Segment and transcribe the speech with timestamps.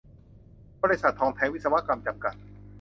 [0.81, 2.35] บริษัท ทองแท้วิศวกรรม จำกัด